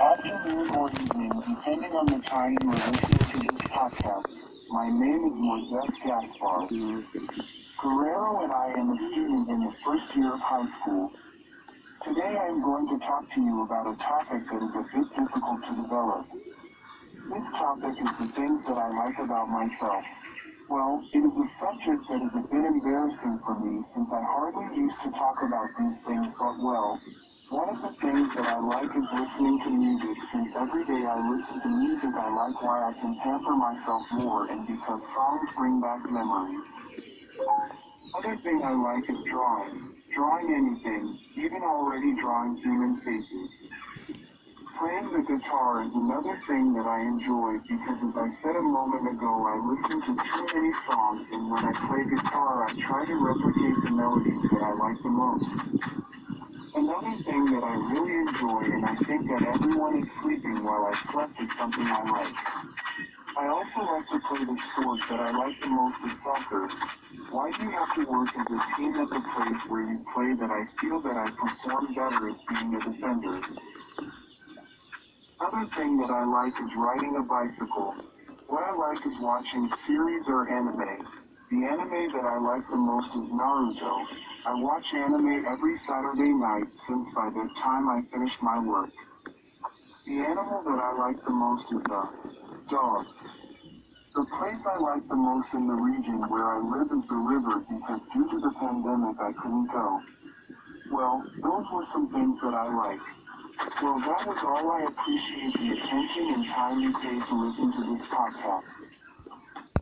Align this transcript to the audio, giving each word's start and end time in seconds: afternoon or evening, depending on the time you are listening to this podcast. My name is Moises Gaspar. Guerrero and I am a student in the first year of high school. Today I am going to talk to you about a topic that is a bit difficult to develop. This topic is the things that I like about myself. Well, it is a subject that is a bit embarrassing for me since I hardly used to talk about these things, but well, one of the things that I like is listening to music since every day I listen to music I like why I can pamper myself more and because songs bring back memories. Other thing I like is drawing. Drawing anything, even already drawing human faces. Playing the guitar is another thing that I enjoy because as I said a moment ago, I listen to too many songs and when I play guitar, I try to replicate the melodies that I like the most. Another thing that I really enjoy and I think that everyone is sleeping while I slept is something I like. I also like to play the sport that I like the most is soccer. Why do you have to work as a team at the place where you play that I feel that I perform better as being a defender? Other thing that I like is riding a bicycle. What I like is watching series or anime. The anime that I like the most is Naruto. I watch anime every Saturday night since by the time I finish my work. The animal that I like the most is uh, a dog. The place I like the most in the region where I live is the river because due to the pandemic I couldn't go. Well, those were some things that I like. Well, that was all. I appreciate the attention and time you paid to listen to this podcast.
afternoon 0.00 0.68
or 0.76 0.90
evening, 0.92 1.32
depending 1.48 1.92
on 1.96 2.06
the 2.06 2.20
time 2.20 2.52
you 2.60 2.68
are 2.68 2.84
listening 2.92 3.24
to 3.32 3.38
this 3.48 3.68
podcast. 3.72 4.28
My 4.68 4.88
name 4.92 5.24
is 5.24 5.36
Moises 5.40 5.88
Gaspar. 6.04 6.68
Guerrero 7.80 8.44
and 8.44 8.52
I 8.52 8.76
am 8.76 8.92
a 8.92 8.98
student 9.08 9.48
in 9.48 9.60
the 9.64 9.72
first 9.84 10.04
year 10.14 10.34
of 10.34 10.40
high 10.40 10.68
school. 10.80 11.12
Today 12.04 12.28
I 12.28 12.44
am 12.44 12.60
going 12.60 12.88
to 12.92 12.98
talk 13.06 13.24
to 13.34 13.40
you 13.40 13.62
about 13.62 13.88
a 13.88 13.96
topic 13.96 14.44
that 14.44 14.60
is 14.60 14.74
a 14.76 14.84
bit 14.92 15.08
difficult 15.16 15.64
to 15.64 15.72
develop. 15.80 16.26
This 17.32 17.46
topic 17.56 17.96
is 17.96 18.12
the 18.20 18.28
things 18.36 18.60
that 18.68 18.76
I 18.76 18.88
like 18.92 19.16
about 19.18 19.48
myself. 19.48 20.04
Well, 20.68 21.00
it 21.12 21.24
is 21.24 21.32
a 21.32 21.48
subject 21.56 22.04
that 22.10 22.20
is 22.20 22.34
a 22.36 22.44
bit 22.52 22.64
embarrassing 22.68 23.40
for 23.46 23.56
me 23.64 23.80
since 23.94 24.08
I 24.12 24.20
hardly 24.20 24.76
used 24.76 25.00
to 25.08 25.10
talk 25.12 25.40
about 25.40 25.72
these 25.78 25.98
things, 26.04 26.34
but 26.36 26.54
well, 26.60 27.00
one 27.50 27.68
of 27.70 27.78
the 27.78 27.94
things 28.02 28.26
that 28.34 28.42
I 28.42 28.58
like 28.58 28.90
is 28.90 29.06
listening 29.14 29.60
to 29.62 29.70
music 29.70 30.18
since 30.32 30.50
every 30.58 30.82
day 30.82 31.06
I 31.06 31.14
listen 31.30 31.62
to 31.62 31.68
music 31.78 32.10
I 32.18 32.26
like 32.26 32.58
why 32.58 32.90
I 32.90 32.92
can 32.98 33.14
pamper 33.22 33.54
myself 33.54 34.02
more 34.18 34.50
and 34.50 34.66
because 34.66 35.00
songs 35.14 35.48
bring 35.54 35.80
back 35.80 36.02
memories. 36.10 36.66
Other 38.18 38.34
thing 38.42 38.62
I 38.64 38.74
like 38.74 39.06
is 39.06 39.22
drawing. 39.30 39.94
Drawing 40.10 40.48
anything, 40.58 41.14
even 41.38 41.62
already 41.62 42.18
drawing 42.18 42.56
human 42.56 42.98
faces. 43.06 43.50
Playing 44.82 45.14
the 45.14 45.22
guitar 45.22 45.86
is 45.86 45.94
another 45.94 46.42
thing 46.50 46.74
that 46.74 46.86
I 46.86 46.98
enjoy 46.98 47.62
because 47.62 47.98
as 48.10 48.14
I 48.26 48.28
said 48.42 48.56
a 48.58 48.62
moment 48.62 49.06
ago, 49.06 49.32
I 49.46 49.54
listen 49.62 50.02
to 50.02 50.12
too 50.18 50.46
many 50.50 50.72
songs 50.82 51.22
and 51.30 51.50
when 51.50 51.62
I 51.62 51.72
play 51.86 52.02
guitar, 52.10 52.66
I 52.66 52.74
try 52.74 53.06
to 53.06 53.14
replicate 53.14 53.78
the 53.86 53.92
melodies 53.94 54.42
that 54.50 54.62
I 54.66 54.72
like 54.74 54.98
the 54.98 55.14
most. 55.14 56.05
Another 56.96 57.22
thing 57.24 57.44
that 57.52 57.62
I 57.62 57.76
really 57.92 58.14
enjoy 58.24 58.72
and 58.72 58.86
I 58.86 58.96
think 59.04 59.28
that 59.28 59.42
everyone 59.42 60.00
is 60.00 60.08
sleeping 60.22 60.64
while 60.64 60.88
I 60.88 60.96
slept 61.12 61.38
is 61.42 61.50
something 61.58 61.84
I 61.84 62.00
like. 62.08 62.34
I 63.36 63.48
also 63.48 63.84
like 63.84 64.08
to 64.08 64.18
play 64.24 64.44
the 64.46 64.56
sport 64.56 65.00
that 65.10 65.20
I 65.20 65.30
like 65.36 65.60
the 65.60 65.68
most 65.68 65.98
is 66.06 66.16
soccer. 66.24 66.68
Why 67.30 67.52
do 67.52 67.64
you 67.64 67.70
have 67.70 67.94
to 67.96 68.04
work 68.08 68.28
as 68.32 68.46
a 68.48 68.76
team 68.76 68.94
at 68.96 69.10
the 69.10 69.20
place 69.20 69.60
where 69.68 69.82
you 69.82 70.00
play 70.14 70.32
that 70.40 70.48
I 70.48 70.64
feel 70.80 71.02
that 71.02 71.16
I 71.20 71.28
perform 71.36 71.92
better 71.92 72.30
as 72.30 72.36
being 72.48 72.74
a 72.74 72.80
defender? 72.80 73.40
Other 75.40 75.68
thing 75.76 75.98
that 75.98 76.08
I 76.08 76.24
like 76.24 76.54
is 76.64 76.72
riding 76.76 77.16
a 77.16 77.22
bicycle. 77.22 77.94
What 78.48 78.62
I 78.62 78.72
like 78.72 79.04
is 79.04 79.20
watching 79.20 79.68
series 79.86 80.24
or 80.28 80.48
anime. 80.48 81.04
The 81.46 81.62
anime 81.62 82.10
that 82.10 82.26
I 82.26 82.38
like 82.42 82.66
the 82.66 82.76
most 82.76 83.06
is 83.14 83.30
Naruto. 83.30 83.94
I 84.46 84.54
watch 84.58 84.82
anime 84.92 85.46
every 85.46 85.78
Saturday 85.86 86.34
night 86.34 86.66
since 86.88 87.06
by 87.14 87.30
the 87.30 87.46
time 87.62 87.88
I 87.88 88.02
finish 88.10 88.34
my 88.42 88.58
work. 88.58 88.90
The 90.06 90.18
animal 90.26 90.62
that 90.66 90.80
I 90.82 90.92
like 90.98 91.22
the 91.22 91.30
most 91.30 91.66
is 91.70 91.86
uh, 91.86 92.02
a 92.02 92.70
dog. 92.70 93.06
The 94.16 94.26
place 94.26 94.58
I 94.66 94.78
like 94.82 95.06
the 95.06 95.14
most 95.14 95.46
in 95.54 95.68
the 95.68 95.78
region 95.78 96.18
where 96.26 96.50
I 96.50 96.58
live 96.58 96.90
is 96.90 97.06
the 97.06 97.14
river 97.14 97.62
because 97.62 98.00
due 98.10 98.26
to 98.26 98.38
the 98.42 98.52
pandemic 98.58 99.14
I 99.22 99.30
couldn't 99.38 99.70
go. 99.70 100.02
Well, 100.90 101.22
those 101.30 101.66
were 101.70 101.86
some 101.92 102.10
things 102.10 102.40
that 102.42 102.54
I 102.58 102.66
like. 102.74 103.04
Well, 103.82 103.98
that 104.02 104.26
was 104.26 104.42
all. 104.42 104.70
I 104.72 104.82
appreciate 104.90 105.54
the 105.62 105.78
attention 105.78 106.26
and 106.26 106.44
time 106.46 106.80
you 106.82 106.90
paid 106.90 107.22
to 107.22 107.34
listen 107.38 107.70
to 107.70 107.82
this 107.94 108.08
podcast. 108.10 108.85